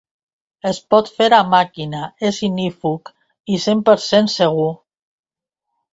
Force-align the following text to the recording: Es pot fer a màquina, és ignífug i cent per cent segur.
Es 0.69 0.77
pot 0.93 1.11
fer 1.17 1.27
a 1.39 1.41
màquina, 1.51 2.01
és 2.29 2.39
ignífug 2.49 3.13
i 3.57 3.61
cent 3.67 3.87
per 3.91 3.99
cent 4.07 4.33
segur. 4.37 4.69